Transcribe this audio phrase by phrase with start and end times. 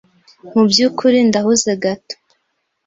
[0.53, 2.13] Mubyukuri,, ndahuze gato.